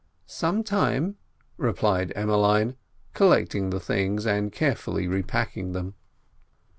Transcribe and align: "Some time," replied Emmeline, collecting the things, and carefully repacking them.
"Some 0.25 0.63
time," 0.63 1.17
replied 1.57 2.11
Emmeline, 2.15 2.75
collecting 3.13 3.69
the 3.69 3.79
things, 3.79 4.25
and 4.25 4.51
carefully 4.51 5.05
repacking 5.07 5.73
them. 5.73 5.93